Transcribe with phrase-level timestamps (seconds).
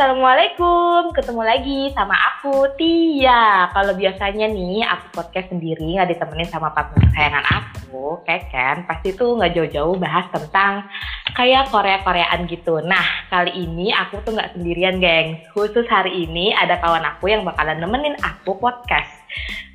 [0.00, 1.12] assalamualaikum.
[1.12, 3.68] Ketemu lagi sama aku Tia.
[3.68, 8.88] Kalau biasanya nih aku podcast sendiri nggak ditemenin sama partner kesayangan aku, Keken.
[8.88, 10.88] Pasti tuh nggak jauh-jauh bahas tentang
[11.36, 12.80] kayak Korea-Koreaan gitu.
[12.80, 15.36] Nah kali ini aku tuh nggak sendirian, geng.
[15.52, 19.12] Khusus hari ini ada kawan aku yang bakalan nemenin aku podcast.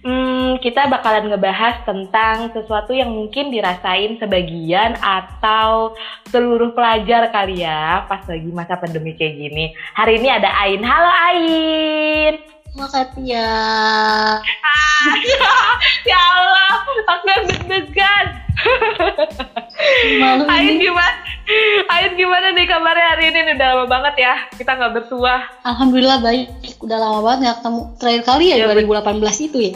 [0.06, 5.98] Hmm, kita bakalan ngebahas tentang sesuatu yang mungkin dirasain sebagian atau
[6.30, 9.74] seluruh pelajar kali ya pas lagi masa pandemi kayak gini.
[9.98, 10.86] Hari ini ada Ain.
[10.86, 12.34] Halo Ain.
[12.78, 13.50] Makasih ya.
[14.46, 15.10] Ah,
[16.14, 16.74] ya Allah,
[17.10, 18.26] aku yang deg-degan.
[20.22, 21.25] Malu Ain gimana?
[21.88, 23.54] Ain gimana nih kabarnya hari ini?
[23.54, 25.46] Udah lama banget ya kita nggak bersua.
[25.62, 26.46] Alhamdulillah baik.
[26.82, 27.82] Udah lama banget nggak ketemu.
[27.96, 29.74] Terakhir kali ya Iya, 2018 itu ya.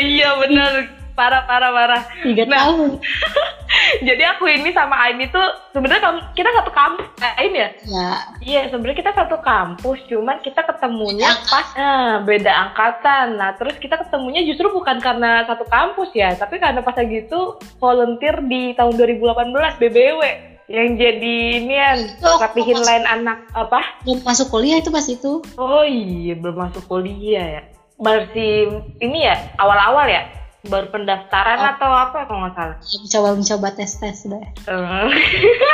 [0.00, 0.72] iya bener,
[1.12, 2.02] parah parah parah.
[2.20, 2.58] Tiga Nah.
[2.60, 2.90] tahun.
[4.08, 5.38] Jadi aku ini sama Ain itu
[5.70, 7.68] sebenarnya kita satu kampus, Ain ya?
[7.84, 8.10] Ya.
[8.40, 13.26] Iya, sebenarnya kita satu kampus, cuman kita ketemunya Beda pas eh, beda angkatan.
[13.36, 17.40] Nah, terus kita ketemunya justru bukan karena satu kampus ya, tapi karena pas lagi itu
[17.76, 20.20] volunteer di tahun 2018 BBW
[20.66, 24.02] yang jadi inian rapihin lain anak apa?
[24.02, 25.38] Belum masuk kuliah itu pas itu.
[25.54, 27.62] Oh iya, belum masuk kuliah ya.
[27.96, 30.26] Masih ini ya, awal-awal ya?
[30.66, 31.70] Baru pendaftaran Oh.
[31.70, 32.76] atau apa kalau nggak salah?
[32.82, 34.42] Mencoba mencoba tes tes deh.
[34.66, 35.06] Eh,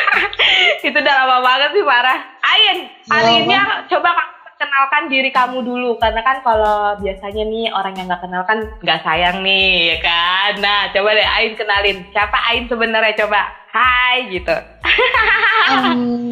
[0.87, 2.19] itu udah lama banget sih parah.
[2.45, 3.57] Ain, hari ini
[3.89, 4.13] coba
[4.55, 9.01] kenalkan diri kamu dulu karena kan kalau biasanya nih orang yang nggak kenal kan nggak
[9.01, 10.53] sayang nih ya kan.
[10.61, 13.62] Nah coba deh Ain kenalin siapa Ain sebenarnya coba.
[13.73, 14.53] Hai gitu.
[15.73, 16.29] Um,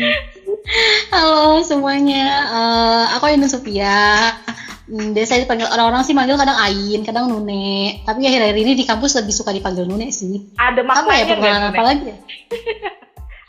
[1.08, 2.26] halo semuanya.
[2.52, 4.36] Eh, aku Ainun Sophia.
[4.84, 8.04] Hmm, biasa dipanggil orang-orang sih manggil kadang Ain, kadang Nune.
[8.04, 10.52] Tapi akhir-akhir ini di kampus lebih suka dipanggil Nune sih.
[10.60, 11.72] Ada Apa ya maknanya nggak pengalaman Nune?
[11.72, 12.16] apa lagi ya?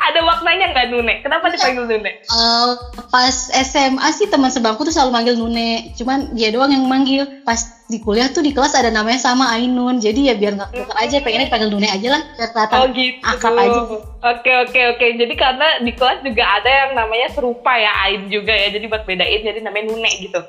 [0.01, 1.13] Ada maknanya nggak Nune?
[1.21, 2.11] Kenapa dipanggil Nune?
[2.11, 2.69] Eh,
[3.07, 5.93] pas SMA sih teman sebangku tuh selalu manggil Nune.
[5.93, 7.29] Cuman dia doang yang manggil.
[7.45, 10.01] Pas di kuliah tuh di kelas ada namanya sama Ainun.
[10.01, 12.21] Jadi ya biar nggak ketukar aja, pengennya dipanggil Nune aja lah.
[12.33, 13.17] Biar kelihatan Oh gitu.
[13.21, 13.79] akrab aja.
[14.21, 15.05] Oke oke oke.
[15.21, 18.73] Jadi karena di kelas juga ada yang namanya serupa ya Ain juga ya.
[18.73, 20.41] Jadi buat bedain jadi namanya Nune gitu.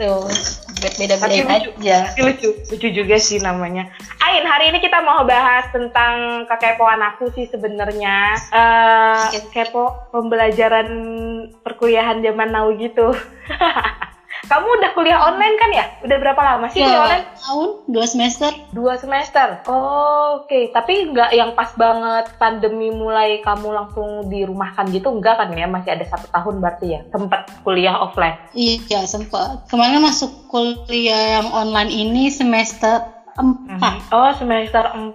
[0.00, 0.24] Tuh,
[0.96, 1.76] beda-bedain lucu.
[1.84, 2.08] aja.
[2.08, 3.92] Tapi lucu, lucu juga sih namanya.
[4.24, 8.32] Ain, hari ini kita mau bahas tentang kekepoan aku sih sebenarnya.
[8.48, 10.88] Eh, kepo pembelajaran
[11.60, 13.12] perkuliahan zaman now gitu.
[14.50, 15.86] Kamu udah kuliah online kan ya?
[16.02, 17.26] Udah berapa lama sih kuliah online?
[17.38, 18.50] tahun, dua semester.
[18.74, 19.62] Dua semester.
[19.70, 25.54] Oh, Oke, tapi nggak yang pas banget pandemi mulai kamu langsung dirumahkan gitu, enggak kan
[25.54, 25.70] ya?
[25.70, 27.00] Masih ada satu tahun berarti ya?
[27.14, 28.34] Sempat kuliah offline.
[28.50, 29.70] Iya, sempat.
[29.70, 33.06] Kemarin masuk kuliah yang online ini semester
[33.38, 34.10] 4.
[34.10, 35.14] Oh, semester 4.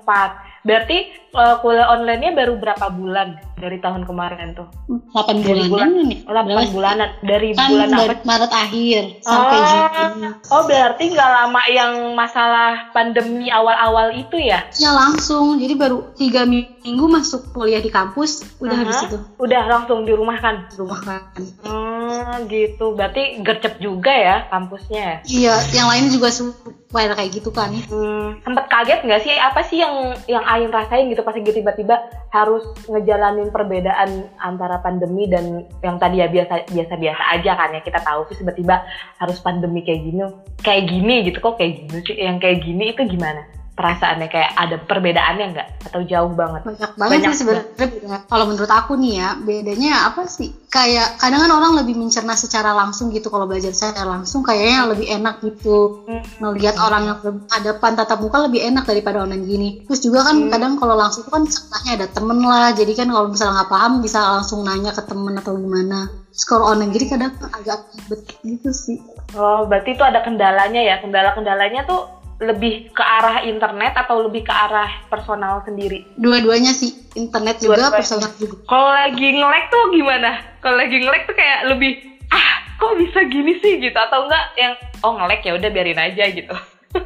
[0.63, 4.68] Berarti eh, kuliah online-nya baru berapa bulan dari tahun kemarin tuh?
[5.12, 6.20] 8 Dari bulanan bulan- nih.
[6.24, 6.72] 8 Berapa?
[6.72, 7.10] bulanan.
[7.22, 8.14] Dari Kan bulan apa?
[8.22, 10.28] Maret akhir sampai oh, Juni.
[10.46, 14.60] oh, berarti nggak lama yang masalah pandemi awal-awal itu ya?
[14.76, 18.82] Ya langsung, jadi baru tiga minggu masuk kuliah di kampus, udah Aha.
[18.84, 20.76] habis itu Udah langsung dirumahkan.
[20.76, 21.22] rumah kan.
[21.64, 22.92] Hmm, gitu.
[22.92, 25.18] Berarti gercep juga ya kampusnya ya?
[25.26, 27.72] Iya, yang lain juga supaya kayak gitu kan.
[27.88, 29.94] Hmm, sempet kaget nggak sih apa sih yang
[30.26, 31.98] yang Ain rasain gitu pas gitu tiba-tiba
[32.30, 37.80] harus ngejalanin perbedaan antara pandemi dan yang tadi ya biasa biasa biasa aja kan ya
[37.80, 38.84] kita tahu sih tiba-tiba
[39.16, 40.28] harus pandemi kayak gini
[40.60, 44.80] kayak gini gitu kok kayak gini sih yang kayak gini itu gimana perasaannya kayak ada
[44.80, 48.18] perbedaannya nggak atau jauh banget Banyak banget Banyak sih sebenarnya.
[48.31, 50.56] Kalau menurut aku nih ya, bedanya apa sih?
[50.72, 55.08] Kayak kadang kan orang lebih mencerna secara langsung gitu kalau belajar secara langsung kayaknya lebih
[55.12, 56.08] enak gitu.
[56.08, 56.24] Hmm.
[56.40, 59.69] Ngelihat orang yang berhadapan tatap muka lebih enak daripada online gini.
[59.92, 60.52] Terus juga kan Hmm.
[60.52, 62.72] kadang kalau langsung kan setengahnya ada temen lah.
[62.72, 66.07] Jadi kan kalau misalnya nggak paham bisa langsung nanya ke temen atau gimana.
[66.47, 69.00] Kalau online gini kadang agak ribet gitu sih.
[69.36, 72.07] oh berarti itu ada kendalanya ya kendala-kendalanya tuh
[72.38, 77.95] lebih ke arah internet atau lebih ke arah personal sendiri Dua-duanya sih, internet juga, Dua-duanya.
[77.95, 78.56] personal juga.
[78.65, 80.31] Kalau lagi nge-lag tuh gimana?
[80.60, 81.92] Kalau lagi nge-lag tuh kayak lebih
[82.27, 86.24] ah kok bisa gini sih gitu atau enggak yang oh nge-lag ya udah biarin aja
[86.27, 86.56] gitu.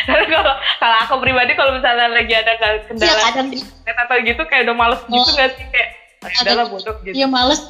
[0.00, 4.42] Karena kalau kalau aku pribadi kalau misalnya lagi ada Iya kendala kadang internet atau gitu
[4.44, 5.30] kayak udah males gitu Oh.
[5.30, 5.88] nggak sih kayak
[6.20, 7.14] "Ah, Ada- udahlah bodoh gitu.
[7.14, 7.60] Iya males,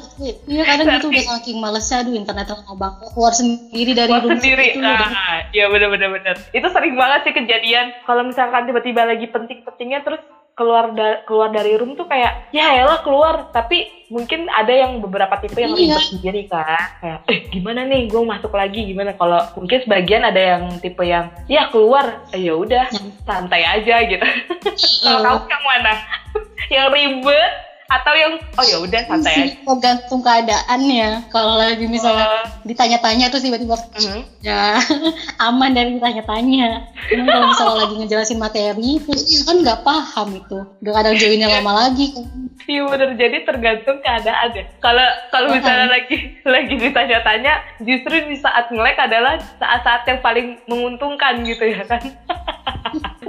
[0.45, 4.65] iya kadang gitu udah saking malesnya, aduh internet banget keluar sendiri dari rumah sendiri.
[4.69, 5.07] itu udah.
[5.07, 6.35] Ah, iya bener-bener bener.
[6.49, 7.95] Itu sering banget sih kejadian.
[8.01, 10.19] Kalau misalkan tiba-tiba lagi penting-pentingnya terus
[10.51, 15.39] keluar da- keluar dari room tuh kayak ya elah keluar tapi mungkin ada yang beberapa
[15.39, 15.95] tipe yang Iya.
[15.95, 20.37] ribet sendiri kan kayak eh gimana nih gue masuk lagi gimana kalau mungkin sebagian ada
[20.37, 24.27] yang tipe yang ya keluar eh, ya udah Yang- santai aja gitu
[25.07, 25.47] kalau Oh.
[25.47, 25.93] kamu yang mana
[26.75, 27.53] yang ribet
[27.91, 32.43] atau yang oh ya udah santai aja tergantung keadaannya kalau lagi misalnya Oh.
[32.63, 34.21] ditanya-tanya terus tiba-tiba Mhm.
[34.39, 34.77] ya
[35.47, 40.93] aman dari ditanya-tanya Cuman kalau misalnya lagi ngejelasin materi terus kan nggak paham itu udah
[40.93, 42.13] kadang joinnya lama lagi
[42.61, 44.63] Iya bener jadi tergantung keadaan ya.
[44.77, 46.13] Kalau kalau misalnya lagi
[46.55, 51.99] lagi ditanya-tanya, justru di saat ngelek adalah saat-saat yang paling menguntungkan gitu ya kan.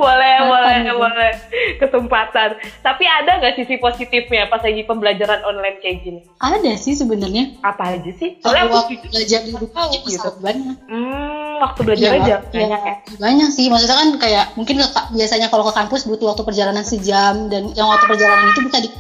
[0.03, 0.95] boleh boleh gitu.
[0.99, 1.31] boleh
[1.79, 2.49] kesempatan.
[2.81, 6.21] Tapi ada nggak sisi positifnya pas lagi pembelajaran online kayak gini?
[6.39, 8.35] ada sih sebenarnya Apa aja sih?
[8.39, 10.29] Soalnya aku waktu belajar di rumah ya gitu.
[10.37, 12.95] banyak Hmm, waktu belajarnya Iya, jam iya, banyak ya.
[13.17, 17.47] banyak sih maksudnya kan kayak mungkin ke, biasanya kalau ke kampus butuh waktu perjalanan sejam
[17.47, 18.91] dan yang waktu perjalanan itu bisa di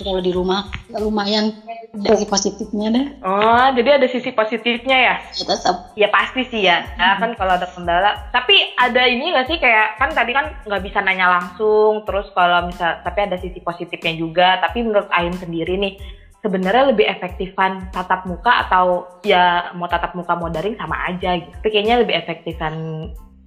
[0.00, 1.50] kalau di rumah ya lumayan
[1.92, 5.14] ada sih positifnya deh Oh, jadi ada sisi positifnya ya?
[5.18, 8.16] ya tetap Ya pasti sih ya, ya kan kalau ada kendala.
[8.30, 12.72] Tapi ada ini nggak sih kayak kan tadi kan nggak bisa nanya langsung, terus kalau
[12.72, 14.56] misal tapi ada sisi positifnya juga.
[14.64, 16.00] Tapi menurut Ain sendiri nih,
[16.40, 21.52] sebenarnya lebih efektifan tatap muka atau ya mau tatap muka mau daring sama aja gitu.
[21.52, 22.74] Tapi kayaknya lebih efektifan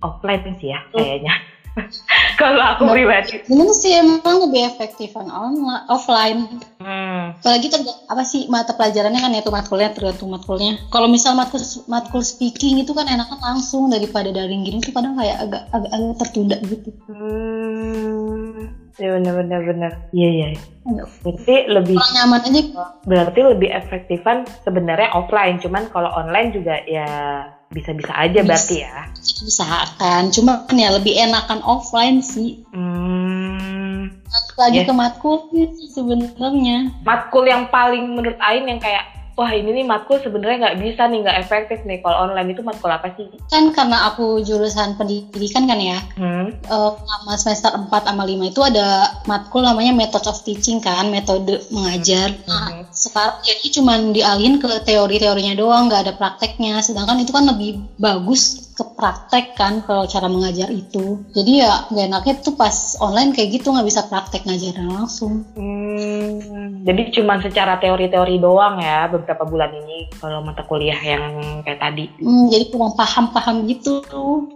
[0.05, 1.33] offline sih ya kayaknya.
[2.37, 2.93] kalau aku Nah.
[2.93, 3.41] pribadi.
[3.43, 6.39] Bener sih emang lebih efektifan online offline
[6.77, 7.31] Hmm.
[7.33, 11.57] apalagi terga- apa sih mata pelajarannya kan ya tuh matkulnya tergantung matkulnya kalau misal matkul
[11.87, 16.13] matkul speaking itu kan enakan langsung daripada daring gini tuh kadang kayak agak agak, agak
[16.19, 18.67] tertunda gitu Hmm.
[18.93, 19.91] Ya benar benar benar.
[20.11, 20.47] Iya iya.
[21.23, 22.61] Berarti lebih kurang nyaman aja
[23.03, 27.07] berarti lebih efektifan sebenarnya offline cuman kalau online juga ya
[27.73, 28.47] bisa-bisa aja Bisa.
[28.47, 28.97] berarti ya.
[29.43, 30.21] Usahakan.
[30.29, 32.61] Cuma kan ya lebih enakan offline sih.
[32.69, 34.13] Hmm,
[34.55, 34.87] lagi Ya.
[34.87, 36.93] ke matkulnya sih sebenarnya.
[37.01, 41.19] Matkul yang paling menurut Ain yang kayak wah ini nih matkul sebenarnya nggak bisa nih
[41.25, 41.97] nggak efektif nih.
[42.01, 43.27] Kalau online itu matkul apa sih?
[43.49, 45.99] Kan karena aku jurusan pendidikan kan ya.
[46.15, 46.53] Hmm.
[46.53, 51.59] eh, selama semester 4 sama 5 itu ada matkul namanya method of teaching kan metode
[51.73, 52.33] mengajar.
[52.45, 52.83] Nah, Mhm.
[52.89, 56.79] sekarang jadi cuman dialihin ke teori-teorinya doang nggak ada prakteknya.
[56.79, 62.07] Sedangkan itu kan lebih bagus ke praktek kan kalau cara mengajar itu jadi ya nggak
[62.09, 67.77] enaknya tuh pas online kayak gitu nggak bisa praktek ngajarin langsung Hmm, jadi cuman secara
[67.79, 71.23] teori-teori doang ya beberapa bulan ini kalau mata kuliah yang
[71.63, 74.03] kayak tadi Hmm, jadi kurang paham-paham gitu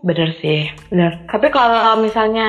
[0.03, 1.19] Bener sih, bener.
[1.27, 2.47] Tapi kalau misalnya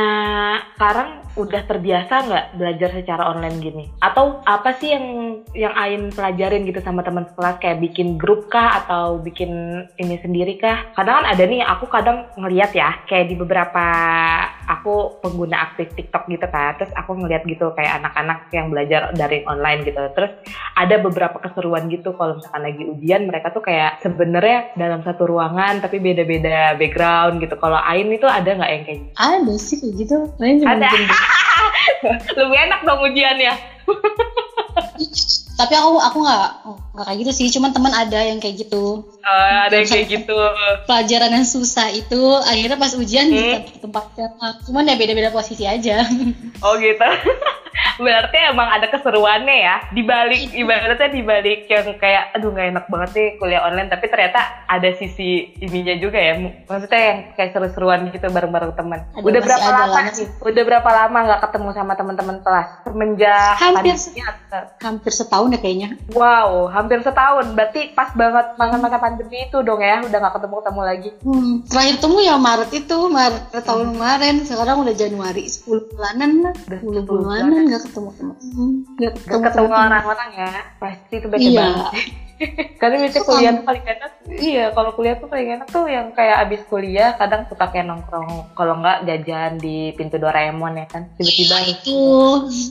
[0.76, 3.85] sekarang udah terbiasa nggak belajar secara online gini?
[4.03, 5.06] Atau apa sih yang
[5.55, 10.59] yang Ain pelajarin gitu sama teman sekelas kayak bikin grup kah atau bikin ini sendiri
[10.59, 10.91] kah?
[10.99, 13.85] Kadang kan ada nih, aku kadang ngeliat ya kayak di beberapa
[14.69, 19.43] aku pengguna aktif TikTok gitu kan, terus aku ngeliat gitu kayak anak-anak yang belajar dari
[19.49, 20.03] online gitu.
[20.13, 20.33] Terus
[20.77, 25.81] ada beberapa keseruan gitu kalau misalkan lagi ujian mereka tuh kayak sebenarnya dalam satu ruangan
[25.83, 27.57] tapi beda-beda background gitu.
[27.57, 29.13] Kalau Ain itu ada nggak yang kayak gitu?
[29.19, 30.89] ada sih kayak gitu Ada.
[32.39, 33.55] Lebih enak dong ujiannya.
[35.59, 36.49] tapi aku aku nggak
[36.95, 40.39] nggak kayak gitu sih cuman teman ada yang kayak gitu Eh, ada yang kayak gitu.
[40.85, 43.61] pelajaran yang susah itu akhirnya pas ujian Hmm.
[43.61, 46.01] di tempat sama cuman ya beda-beda posisi aja
[46.65, 47.05] Oh gitu.
[47.97, 49.77] Berarti emang ada keseruannya ya.
[49.89, 54.07] Di balik ibaratnya di balik yang kayak aduh nggak enak banget nih kuliah online tapi
[54.07, 56.35] ternyata ada sisi ininya juga ya.
[56.65, 59.03] Maksudnya yang kayak seru-seruan gitu bareng-bareng teman.
[59.17, 60.27] Udah berapa lama masih.
[60.41, 62.69] Udah berapa lama nggak ketemu sama teman-teman kelas?
[62.85, 67.50] Semenjak Hampir pandemi atau- hampir setahun ya kayaknya Wow, hampir setahun.
[67.52, 71.11] Berarti pas banget masa-masa pandemi itu dong ya, udah nggak ketemu-ketemu lagi.
[71.21, 71.55] hmm.
[71.67, 76.79] terakhir temu ya Maret itu Maret tahun kemarin sekarang udah Januari 10 bulanan lah Udah
[76.79, 81.41] 10 10 bulanan ketemu teman Hmm, Gak ketemu ketemu teman orang-orang ya, pasti itu beda
[81.41, 81.93] iya banget.
[82.78, 84.11] Karena biasanya kuliah kan- tuh paling enak.
[84.28, 88.54] Iya, kalau kuliah tuh paling enak tuh yang kayak abis kuliah kadang suka kayak nongkrong.
[88.54, 91.57] Kalau nggak jajan di pintu Doraemon ya kan, tiba-tiba.
[91.57, 91.99] Nah, itu.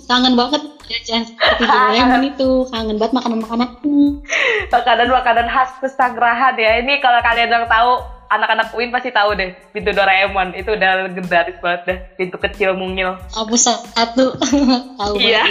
[0.07, 2.49] Kangen banget jajan seperti Doraemon itu.
[2.71, 3.69] Kangen banget makanan-makanan
[4.69, 6.79] makanan-makanan khas pesanggerahan ya.
[6.79, 7.91] Ini kalau kalian yang tahu
[8.27, 10.55] anak-anak UIN pasti tahu deh pintu Doraemon.
[10.55, 13.15] Itu udah legendaris banget deh pintu kecil mungil.
[13.31, 14.35] Kampus satu.
[14.99, 15.43] Tahu Iya.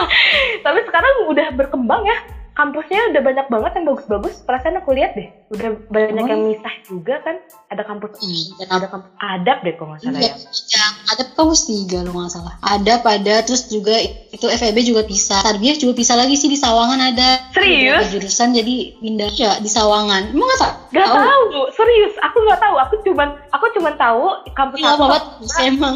[0.66, 2.18] tapi sekarang udah berkembang ya
[2.54, 6.30] kampusnya udah banyak banget yang bagus-bagus perasaan aku lihat deh udah banyak Oh.
[6.30, 10.14] yang misah juga kan ada kampus Hmm, dan ada kampus adab deh kalau nggak salah
[10.16, 10.34] Iya, ya
[10.72, 12.54] yang ada kampus tiga lo nggak salah.
[12.60, 13.94] Ada pada terus juga
[14.30, 15.38] itu FEB juga bisa.
[15.40, 17.50] Tarbiyah juga bisa lagi sih di Sawangan ada.
[17.50, 17.98] Serius?
[18.00, 20.30] Beberapa Jurusan jadi pindah ya di Sawangan.
[20.30, 20.72] Emang nggak tahu?
[20.92, 21.42] Gak tahu,
[21.72, 22.14] serius.
[22.22, 22.74] Aku nggak tahu.
[22.80, 25.02] Aku cuman, aku cuman tahu kampus Iya, satu.
[25.02, 25.22] banget
[25.60, 25.94] emang.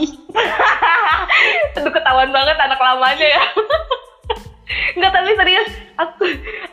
[1.76, 3.42] Aduh ketahuan banget anak lamanya ya.
[4.96, 5.70] Enggak tapi serius.
[5.98, 6.22] Aku,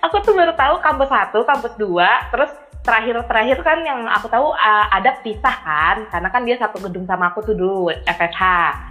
[0.05, 2.51] aku tuh baru tahu kampus satu, kampus dua, terus
[2.85, 7.33] terakhir-terakhir kan yang aku tahu uh, ada pisah kan, karena kan dia satu gedung sama
[7.33, 8.43] aku tuh dulu FFH.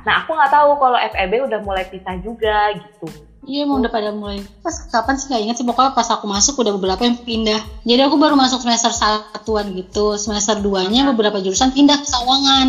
[0.02, 3.06] Nah aku nggak tahu kalau FEB udah mulai pisah juga gitu.
[3.44, 4.40] Iya emang udah pada mulai.
[4.64, 7.61] Pas kapan sih nggak ingat sih pokoknya pas aku masuk udah beberapa yang pindah.
[7.84, 10.16] Jadi aku baru masuk semester satuan gitu.
[10.16, 12.68] Semester duanya beberapa jurusan pindah ke Sawangan.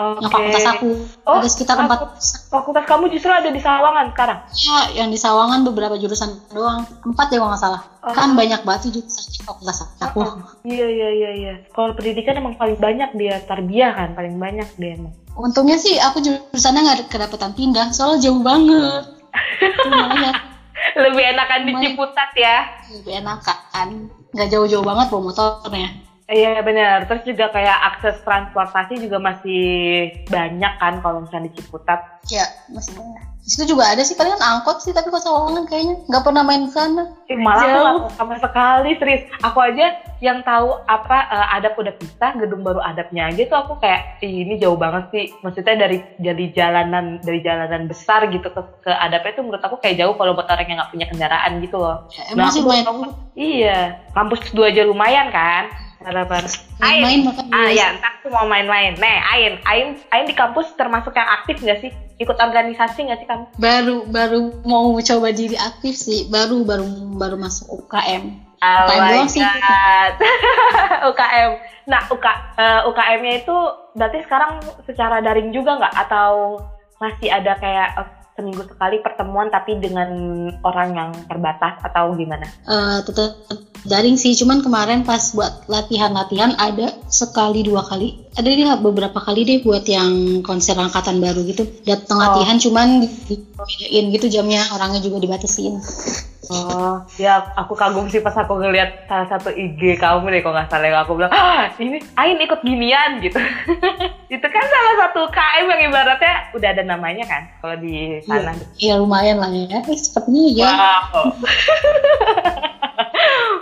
[0.00, 0.24] Oke.
[0.24, 0.88] Yang fakultas aku
[1.28, 1.98] Oh, ada sekitar empat.
[2.48, 4.38] Fakultas kamu justru ada di Sawangan sekarang.
[4.56, 6.88] Ya, yang di Sawangan beberapa jurusan doang.
[7.04, 7.82] Empat ya kalau nggak salah.
[8.00, 8.14] Oh.
[8.16, 10.24] Kan banyak banget jurusan di fakultas aku.
[10.64, 11.54] Iya iya iya iya.
[11.76, 15.12] Kalau pendidikan emang paling banyak dia tarbiyah kan, paling banyak dia emang.
[15.36, 19.04] Untungnya sih aku jurusannya nggak kedapatan pindah, soalnya jauh banget.
[21.04, 21.72] Lebih enakan di.
[21.76, 22.56] Ciputat ya.
[22.90, 24.10] lebih enak kan.
[24.32, 26.09] Nggak jauh-jauh banget bawa motornya.
[26.30, 27.10] Iya benar.
[27.10, 29.62] Terus juga kayak akses transportasi juga masih
[30.30, 32.22] banyak kan kalau misalnya di Ciputat.
[32.30, 33.22] Ya, masih banyak.
[33.40, 36.70] Di situ juga ada sih, palingan angkot sih, tapi kok Sawangan kayaknya nggak pernah main
[36.70, 37.02] ke sana.
[37.26, 39.26] Eh, malah aku sama sekali serius.
[39.42, 43.72] Aku aja yang tahu apa eh, adab udah pisah, gedung baru adabnya aja tuh aku
[43.82, 45.24] kayak "Ih, ini jauh banget sih.
[45.42, 49.98] Maksudnya dari dari jalanan dari jalanan besar gitu ke ke adabnya itu menurut aku kayak
[49.98, 52.06] jauh kalau buat orang yang nggak punya kendaraan gitu loh.
[52.14, 53.78] Ya, emang sih aku lumayan baru tahu, Iya,
[54.14, 55.89] kampus dua aja lumayan kan.
[56.00, 56.44] Harapan.
[56.80, 58.96] main makan Ah ya, entar aku mau main-main.
[58.96, 61.92] Nih, Ain, Ain, Ain di kampus termasuk yang aktif nggak sih?
[62.16, 63.44] Ikut organisasi nggak sih kamu?
[63.60, 66.84] Baru baru mau coba diri aktif sih, baru baru
[67.16, 68.24] baru masuk UKM.
[68.60, 69.44] Oh UKM sih.
[71.04, 71.50] UKM.
[71.90, 72.22] Nah, UK,
[72.54, 73.56] eh, UKM-nya itu
[73.98, 76.06] berarti sekarang secara daring juga nggak?
[76.06, 76.62] Atau
[77.02, 80.08] masih ada kayak seminggu sekali pertemuan tapi dengan
[80.64, 82.48] orang yang terbatas atau gimana?
[82.64, 83.36] Eh, tetap
[83.84, 88.16] daring sih, cuman kemarin pas buat latihan-latihan ada sekali dua kali.
[88.40, 91.68] Ada dia beberapa kali deh buat yang konser angkatan baru gitu.
[91.84, 92.24] Datang Oh.
[92.24, 95.76] latihan cuman dibedain gitu jamnya, orangnya juga dibatasin.
[96.50, 100.66] Oh, ya aku kagum sih pas aku ngeliat salah satu IG kamu deh kalau nggak
[100.66, 103.38] salah yang aku bilang, ah ini Ain ikut ginian gitu.
[104.34, 108.52] itu kan salah satu KM yang ibaratnya udah ada namanya kan kalau di sana.
[108.78, 109.82] Ya lumayan lah ya.
[109.82, 110.70] Eh, sepertinya ya.
[110.70, 111.34] Wow.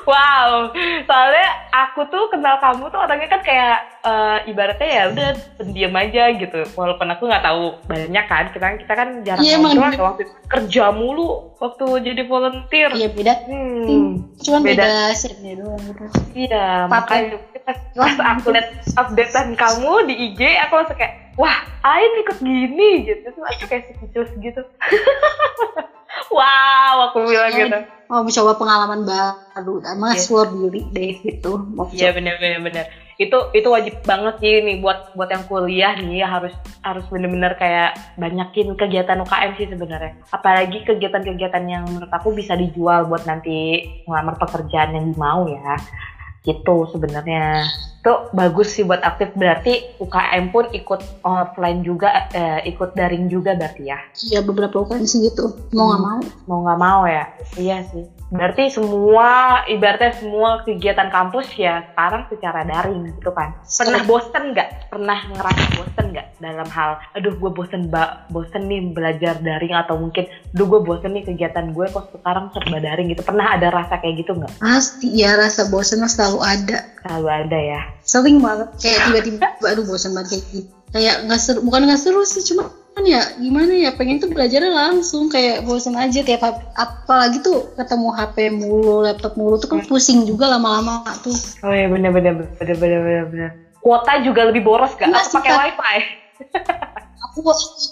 [0.09, 0.73] wow.
[1.05, 6.23] Soalnya aku tuh kenal kamu tuh orangnya kan kayak eh, ibaratnya ya udah pendiam aja
[6.35, 6.61] gitu.
[6.75, 8.45] Walaupun aku nggak tahu banyak kan.
[8.53, 10.33] Kita kita kan jarang Iya, emang ngobrol waktu itu.
[10.49, 12.91] kerja mulu waktu jadi volunteer.
[12.95, 13.33] Iya beda.
[13.49, 14.33] Hmm.
[14.39, 14.85] Cuman Beda.
[14.87, 15.83] beda, setnya doang.
[16.33, 22.13] Iya, makanya pas, pas aku liat updatean kamu di IG, aku langsung kayak, wah, Ain
[22.21, 23.31] ikut gini gitu.
[23.31, 24.63] Terus aku kayak speechless gitu.
[26.35, 27.79] wow, aku bilang gitu.
[28.09, 31.61] Mau mencoba pengalaman baru dan mengeksplor diri deh gitu.
[31.61, 32.85] Mau Iya bener bener bener.
[33.19, 37.95] Itu itu wajib banget sih nih buat buat yang kuliah nih harus harus bener-bener kayak
[38.19, 40.13] banyakin kegiatan UKM sih sebenarnya.
[40.35, 45.79] Apalagi kegiatan-kegiatan yang menurut aku bisa dijual buat nanti ngelamar pekerjaan yang mau ya.
[46.49, 47.69] Gitu sebenarnya.
[47.99, 53.53] Itu bagus sih buat aktif berarti UKM pun ikut offline juga eh, ikut daring juga
[53.53, 53.99] berarti ya.
[54.25, 55.53] Iya beberapa UKM sih gitu.
[55.71, 56.09] Mau nggak Hmm.
[56.09, 56.21] mau.
[56.47, 57.25] mau nggak mau ya
[57.55, 64.03] iya sih berarti semua ibaratnya semua kegiatan kampus ya sekarang secara daring gitu kan pernah
[64.05, 69.41] bosen nggak pernah ngerasa bosen nggak dalam hal aduh gue bosen mbak bosen nih belajar
[69.41, 73.57] daring atau mungkin aduh gue bosen nih kegiatan gue kok sekarang serba daring gitu pernah
[73.57, 76.79] ada rasa kayak gitu nggak Pasti ya rasa bosan mah selalu ada.
[77.07, 78.69] selalu ada ya Sering banget.
[78.81, 80.73] Kayak tiba-tiba aduh bosan banget kayak gitu.
[80.89, 82.73] Kayak nggak seru, bukan nggak seru sih cuma
[83.05, 86.43] ya gimana ya pengen tuh belajarnya langsung kayak bosan aja tiap
[86.75, 91.35] apalagi tuh ketemu HP mulu laptop mulu tuh kan pusing juga lama-lama tuh.
[91.63, 93.51] Oh iya bener bener bener bener bener bener.
[93.79, 95.97] Kuota juga lebih boros gak Enggak atau sih, pakai wifi.
[97.29, 97.39] Aku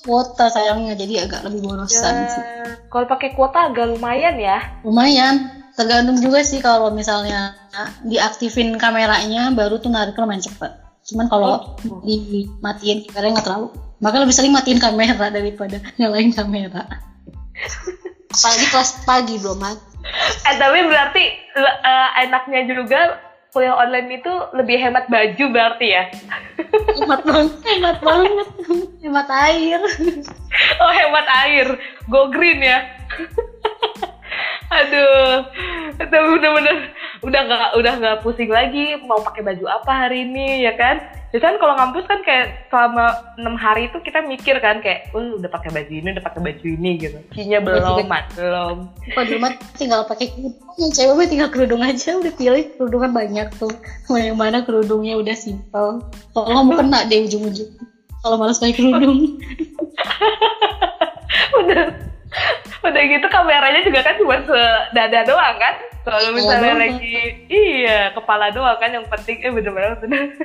[0.07, 2.43] kuota sayangnya jadi agak lebih borosan sih.
[2.43, 4.59] Ya, kalau pakai kuota agak lumayan ya.
[4.83, 7.53] Lumayan tergantung juga sih kalau misalnya
[8.09, 12.03] diaktifin kameranya baru tuh narik lumayan cepet cuman kalau Oh.
[12.03, 16.83] dimatiin kameranya nggak terlalu makanya lebih sering matiin kamera daripada nyalain kamera
[18.29, 19.87] apalagi kelas pagi belum mati
[20.47, 21.25] Eh tapi berarti
[21.59, 23.19] eh, enaknya juga
[23.51, 26.05] kuliah online itu lebih hemat baju berarti ya?
[26.95, 28.49] hemat banget hemat banget
[29.03, 29.81] hemat air
[30.79, 31.67] Oh hemat air,
[32.07, 32.87] go green ya?
[34.69, 35.43] Aduh,
[35.97, 36.77] itu bener-bener
[37.27, 41.03] udah nggak udah nggak pusing lagi mau pakai baju apa hari ini ya kan?
[41.35, 45.37] Biasanya kan kalau ngampus kan kayak selama enam hari itu kita mikir kan kayak, oh
[45.37, 47.19] udah pakai baju ini, udah pakai baju ini gitu.
[47.35, 48.89] Kinya belum, mat belum.
[49.11, 50.91] kalau di rumah tinggal pakai kerudung.
[50.95, 53.75] Cewek mah tinggal kerudung aja udah pilih kerudung kan banyak tuh.
[54.07, 56.07] Mau yang mana kerudungnya udah simpel.
[56.31, 57.75] Kalau mau kena deh ujung-ujung.
[58.23, 59.19] Kalau malas pakai kerudung.
[61.57, 61.85] Udah.
[62.87, 65.75] Udah gitu kameranya juga kan cuma sedada doang kan
[66.07, 66.83] kalau Kepala misalnya doang.
[66.87, 67.17] lagi
[67.51, 70.23] iya kepala doang kan yang penting eh bener bener bener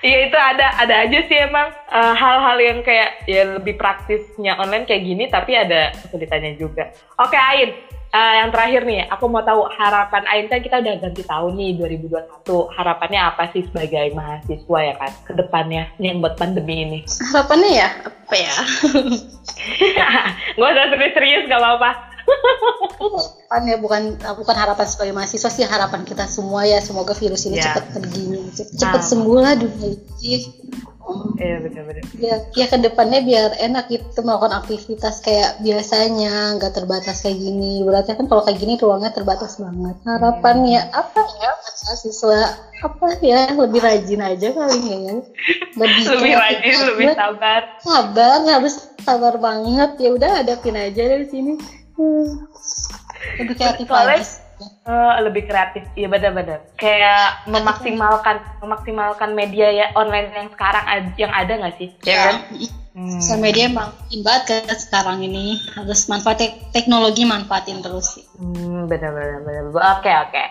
[0.00, 4.88] Iya itu ada ada aja sih emang eh, hal-hal yang kayak ya lebih praktisnya online
[4.88, 6.88] kayak gini tapi ada kesulitannya juga.
[7.20, 7.76] Oke Ain,
[8.08, 11.84] eh, yang terakhir nih aku mau tahu harapan Ain kan kita udah ganti tahun nih
[11.84, 12.72] 2021.
[12.72, 16.98] Harapannya apa sih sebagai mahasiswa ya kan ke depannya yang buat pandemi ini?
[17.36, 18.54] Harapannya ya apa ya?
[20.56, 21.90] Gak usah serius-serius gak apa-apa.
[23.00, 24.02] harapan ya bukan
[24.36, 27.72] bukan harapan sebagai mahasiswa sih harapan kita semua ya semoga virus ini Ya.
[27.72, 29.06] cepat pergi cepet, cepet Ah.
[29.06, 30.38] sembuh lah dunia ini
[31.34, 32.06] Iya benar-benar.
[32.14, 37.82] ya ya ke depannya biar enak gitu melakukan aktivitas kayak biasanya nggak terbatas kayak gini
[37.82, 41.50] berarti kan kalau kayak gini ruangnya terbatas banget harapannya apa ya
[41.82, 42.40] mahasiswa
[42.78, 45.14] apa ya lebih rajin aja kali ya
[45.74, 46.86] lebih Lebih rajin, aja.
[46.86, 47.60] lebih sabar.
[47.82, 51.58] sabar harus sabar banget ya udah hadapin aja dari sini
[51.98, 52.49] hmm.
[53.36, 56.60] Lebih kreatif Soalnya- Eh, lebih kreatif, iya benar-benar.
[56.76, 60.84] Kayak memaksimalkan memaksimalkan media ya online yang sekarang
[61.16, 61.88] yang ada nggak sih?
[62.04, 62.36] Ya kan?
[62.92, 63.22] Hmm.
[63.22, 63.88] Sosial media emang
[64.20, 68.24] banget kan sekarang ini harus manfaat tek- teknologi manfaatin terus sih.
[68.36, 69.64] Hmm, benar-benar benar.
[69.96, 70.44] Oke oke.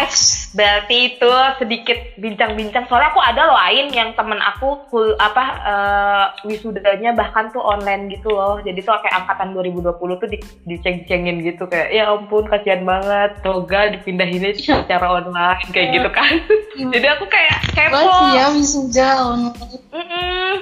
[0.00, 2.88] Ais, berarti itu sedikit bincang-bincang.
[2.88, 8.08] Soalnya aku ada loh Ain yang temen aku kul apa eh, wisudanya bahkan tuh online
[8.08, 8.56] gitu loh.
[8.64, 13.36] Jadi tuh kayak angkatan 2020 tuh di, diceng-cengin gitu kayak ya ampun kasihan banget.
[13.44, 16.32] Toga dipindahinnya secara online kayak gitu kan.
[16.96, 17.96] Jadi aku kayak kepo.
[17.96, 19.58] Masih ya wisuda online.
[19.92, 20.52] Mm-mm.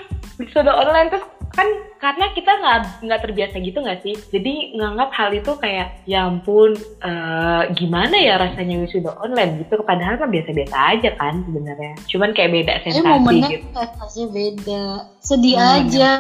[0.41, 1.67] Wisuda online terus kan
[2.01, 4.15] karena kita nggak nggak terbiasa gitu nggak sih?
[4.33, 6.73] Jadi nganggap hal itu kayak ya ampun
[7.05, 9.67] eh, gimana ya rasanya wisuda online?
[9.67, 9.77] Gitu.
[9.85, 11.93] Padahal mah biasa-biasa aja kan sebenarnya.
[12.09, 13.67] Cuman kayak beda Eh sensasi momennya gitu.
[14.33, 14.85] beda.
[15.21, 16.11] Sedih Hmm, aja.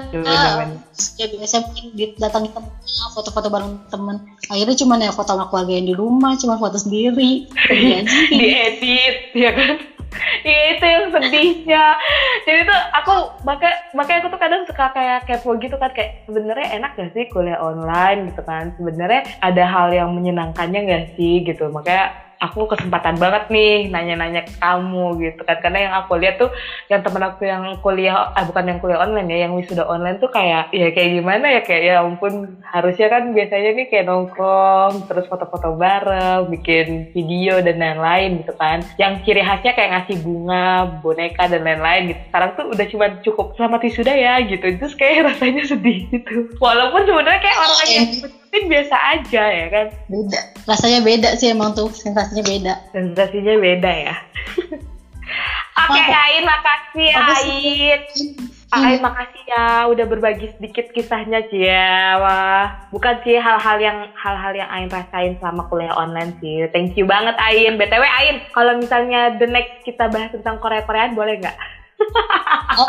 [1.17, 2.71] Ya biasa mungkin didatangi temen,
[3.17, 4.17] foto-foto bareng temen.
[4.53, 7.49] Akhirnya cuma ya foto sama keluarga yang di rumah, cuma foto sendiri.
[8.31, 9.90] Diedit ya kan
[10.47, 11.85] Iya itu yang sedihnya.
[12.47, 13.15] Jadi tuh aku
[13.47, 17.25] makanya makanya aku tuh kadang suka kayak kepo gitu kan kayak sebenarnya enak gak sih
[17.31, 18.75] kuliah online gitu kan.
[18.75, 21.71] Sebenarnya ada hal yang menyenangkannya gak sih gitu.
[21.71, 25.61] Makanya aku kesempatan banget nih nanya-nanya kamu gitu kan.
[25.61, 26.51] Karena yang aku lihat tuh
[26.89, 30.33] yang temen aku yang kuliah ah bukan yang kuliah online ya yang wisuda online tuh
[30.33, 35.29] kayak ya kayak gimana ya kayak ya ampun harusnya kan biasanya nih kayak nongkrong terus
[35.29, 38.81] foto-foto bareng bikin video dan lain-lain gitu kan.
[38.97, 42.21] Yang ciri khasnya kayak ngasih bunga boneka dan lain-lain gitu.
[42.33, 44.65] Sekarang tuh udah cuma cukup selamat wisuda ya gitu.
[44.81, 46.49] Terus kayak rasanya sedih gitu.
[46.57, 48.09] Walaupun sebenarnya kayak orang yang
[48.51, 50.41] ngikutin biasa aja ya kan Beda.
[50.67, 52.75] Rasanya beda sih emang tuh, sensasinya beda.
[52.91, 54.15] sensasinya beda ya
[55.81, 56.23] Oke Mantap.
[56.29, 57.19] Ain, makasih ya.
[57.41, 58.01] Ain.
[58.71, 61.67] Pak Ain makasih ya udah berbagi sedikit kisahnya Cia.
[61.67, 61.91] ya.
[62.21, 66.69] Wah, bukan sih hal-hal yang hal-hal yang Ain rasain selama kuliah online sih.
[66.71, 67.79] Thank you banget Ain.
[67.81, 71.57] BTW Ain, kalau misalnya the next kita bahas tentang Korea-Koreaan boleh nggak?
[72.71, 72.87] Oh,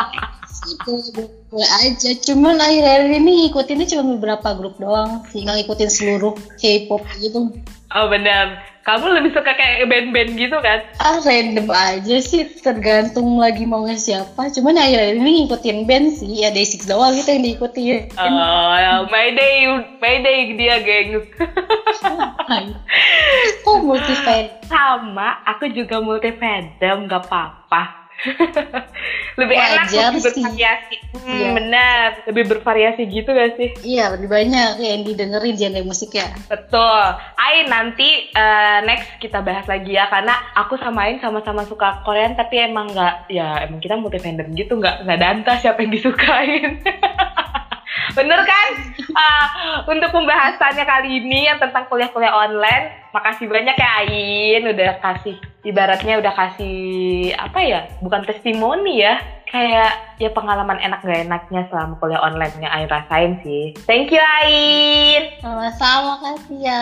[1.52, 2.10] boleh aja.
[2.22, 7.50] Cuman akhir-akhir ini ngikutinnya cuma beberapa grup doang sih, nggak ngikutin seluruh K-pop gitu.
[7.92, 8.72] Oh benar.
[8.82, 10.82] Kamu lebih suka kayak band-band gitu kan?
[10.98, 14.50] Ah random aja sih, tergantung lagi maunya siapa.
[14.50, 18.10] Cuman akhir-akhir ini ngikutin band sih, ya Day6 doang gitu yang diikutin.
[18.18, 19.70] Oh, Mayday,
[20.02, 21.30] Mayday dia geng.
[23.70, 24.50] oh multi fan.
[24.66, 28.01] Sama, aku juga multi fandom, gak apa-apa.
[29.40, 30.44] lebih enak Wajar lebih sih.
[30.44, 30.96] bervariasi.
[31.12, 31.50] Hmm, Iya.
[31.54, 33.70] Benar, lebih bervariasi gitu gak sih?
[33.84, 36.34] Iya lebih banyak yang didengerin genre musiknya.
[36.48, 37.04] Betul.
[37.38, 42.34] Ain nanti eh, next kita bahas lagi ya karena aku sama Ain sama-sama suka Korean
[42.34, 46.82] tapi emang nggak ya emang kita multi fandom gitu nggak nggak danta siapa yang disukain.
[48.12, 48.70] Bener kan?
[49.16, 49.46] Ah,
[49.88, 56.20] untuk pembahasannya kali ini yang tentang kuliah-kuliah online, makasih banyak ya Ain udah kasih ibaratnya
[56.20, 57.88] udah kasih apa ya?
[58.04, 63.42] Bukan testimoni ya, kayak ya pengalaman enak gak enaknya selama kuliah online yang Ain rasain
[63.42, 63.74] sih.
[63.90, 65.34] Thank you Ain.
[65.42, 66.82] Sama-sama kasih ya.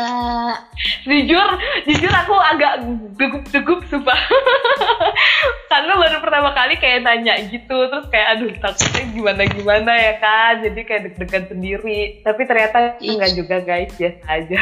[1.04, 1.48] jujur
[1.88, 2.84] jujur aku agak
[3.20, 4.16] gugup-gugup sumpah
[5.72, 10.64] karena baru pertama kali kayak nanya gitu terus kayak aduh takutnya gimana gimana ya kan
[10.64, 14.60] jadi kayak deg-degan sendiri tapi ternyata enggak juga guys biasa aja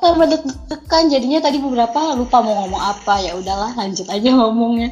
[0.00, 4.90] sama deg-degan jadinya tadi beberapa lupa mau ngomong apa ya udahlah lanjut aja ngomongnya.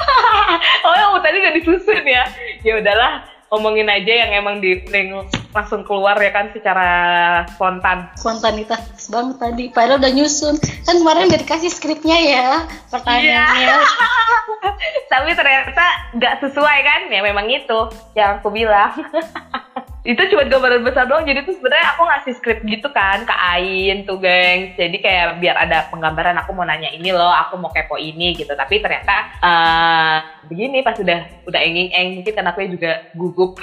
[0.86, 2.24] oh ya tadi gak disusun ya
[2.66, 6.88] ya udahlah ngomongin aja yang emang di yang langsung keluar ya kan secara
[7.52, 9.64] spontan Spontanitas banget tadi.
[9.68, 10.56] Padahal udah nyusun.
[10.88, 13.60] Kan kemarin udah dikasih skripnya ya pertanyaannya.
[13.60, 13.76] Iya.
[15.12, 15.84] tapi ternyata
[16.16, 17.80] nggak sesuai kan ya memang itu
[18.16, 18.96] yang aku bilang
[20.02, 21.22] itu cuma gambaran besar doang.
[21.22, 25.56] Jadi tuh sebenarnya aku ngasih skrip gitu kan ke Ain tuh geng jadi kayak biar
[25.56, 28.50] ada penggambaran aku mau nanya ini loh aku mau kepo ini gitu.
[28.54, 30.16] Tapi ternyata uh,
[30.50, 33.58] begini pas udah udah enging eng mungkin karena aku juga gugup.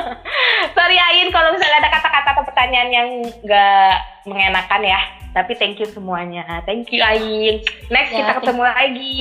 [0.76, 3.08] Sorry Ain kalau misalnya ada kata-kata atau pertanyaan yang
[3.46, 3.94] nggak
[4.26, 7.62] mengenakan ya tapi thank you semuanya thank you Ain
[7.94, 9.14] next ya, kita ketemu lagi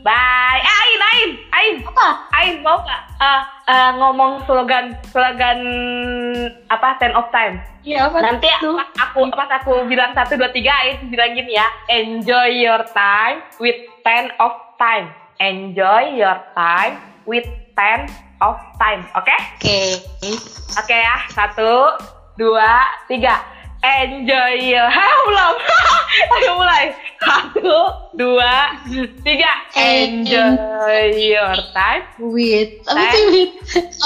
[0.00, 5.60] bye eh, Ain Ain Ain apa Ain mau nggak uh, uh, ngomong slogan slogan
[6.72, 8.72] apa ten of time Iya, apa Nanti itu?
[8.80, 13.44] pas aku pas aku bilang satu dua tiga, Ain bilang gini ya, enjoy your time
[13.60, 15.12] with ten of time.
[15.36, 16.96] Enjoy your time
[17.28, 17.44] with
[17.76, 18.08] ten
[18.40, 19.28] of time, oke?
[19.28, 19.36] Okay?
[19.36, 19.60] Oke.
[19.60, 19.88] Okay.
[20.80, 22.00] Oke okay, ya, satu,
[22.40, 23.53] dua, tiga
[23.84, 24.52] enjoy.
[24.72, 25.54] Your Hah, belum
[26.40, 26.96] ayo mulai.
[27.20, 27.76] Satu
[28.16, 28.80] dua
[29.20, 29.52] tiga.
[29.76, 31.12] Enjoy.
[31.16, 33.54] Your time with apa sih with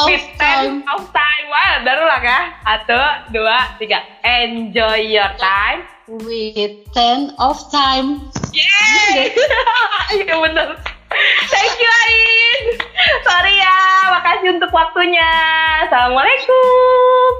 [0.06, 1.44] with time of time.
[1.50, 2.40] Wah baru lah ya.
[2.66, 4.02] Satu dua tiga.
[4.26, 5.86] Enjoy your time.
[6.08, 8.32] With ten of time.
[8.56, 9.28] Yeah
[10.16, 10.80] iya benar
[11.48, 12.64] thank you Ain.
[13.24, 13.76] Sorry ya
[14.12, 15.30] makasih untuk waktunya.
[15.88, 17.32] Assalamualaikum